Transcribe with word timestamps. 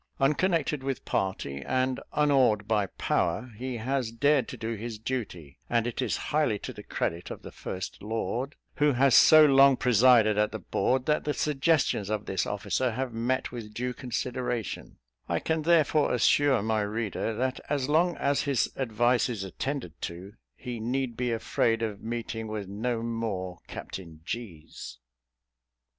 Unconnected 0.19 0.81
with 0.81 1.05
party, 1.05 1.61
and 1.63 1.99
unawed 2.13 2.67
by 2.67 2.87
power, 2.87 3.51
he 3.55 3.77
has 3.77 4.11
dared 4.11 4.47
to 4.47 4.57
do 4.57 4.73
his 4.73 4.97
duty; 4.97 5.59
and 5.69 5.85
it 5.85 6.01
is 6.01 6.17
highly 6.31 6.57
to 6.57 6.73
the 6.73 6.81
credit 6.81 7.29
of 7.29 7.43
the 7.43 7.51
first 7.51 8.01
lord, 8.01 8.55
who 8.77 8.93
has 8.93 9.13
so 9.13 9.45
long 9.45 9.77
presided 9.77 10.39
at 10.39 10.51
the 10.51 10.57
board, 10.57 11.05
that 11.05 11.23
the 11.23 11.35
suggestions 11.35 12.09
of 12.09 12.25
this 12.25 12.47
officer 12.47 12.89
have 12.89 13.13
met 13.13 13.51
with 13.51 13.75
due 13.75 13.93
consideration; 13.93 14.97
I 15.29 15.37
can 15.37 15.61
therefore 15.61 16.15
assure 16.15 16.63
my 16.63 16.81
reader, 16.81 17.35
that 17.35 17.59
as 17.69 17.87
long 17.87 18.17
as 18.17 18.41
his 18.41 18.71
advice 18.75 19.29
is 19.29 19.43
attended 19.43 20.01
to, 20.01 20.33
he 20.55 20.79
need 20.79 21.15
be 21.15 21.31
afraid 21.31 21.83
of 21.83 22.01
meeting 22.01 22.47
with 22.47 22.67
no 22.67 23.03
more 23.03 23.59
Captain 23.67 24.21
G 24.25 24.65
's. 24.67 24.97